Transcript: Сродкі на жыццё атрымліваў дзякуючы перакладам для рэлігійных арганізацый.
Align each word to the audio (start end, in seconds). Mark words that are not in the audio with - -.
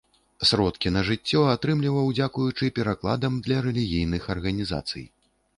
Сродкі 0.51 0.91
на 0.95 1.03
жыццё 1.09 1.43
атрымліваў 1.55 2.09
дзякуючы 2.17 2.71
перакладам 2.79 3.39
для 3.49 3.63
рэлігійных 3.67 4.23
арганізацый. 4.37 5.05